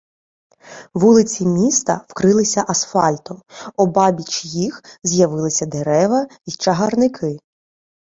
Вулиці 0.93 1.45
міста 1.45 2.05
вкрилися 2.07 2.65
асфальтом, 2.67 3.41
обабіч 3.77 4.45
їх 4.45 4.83
з'явилися 5.03 5.65
дерева 5.65 6.27
й 6.45 6.51
чагарники. 6.51 7.39